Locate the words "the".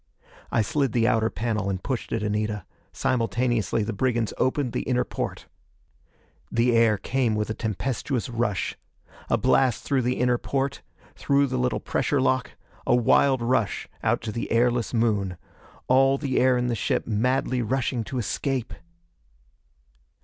0.93-1.07, 3.83-3.93, 4.73-4.81, 6.51-6.75, 10.01-10.15, 11.45-11.59, 14.31-14.51, 16.17-16.39, 16.65-16.73